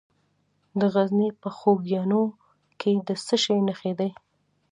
[0.79, 2.23] د غزني په خوږیاڼو
[2.79, 4.09] کې د څه شي نښې دي؟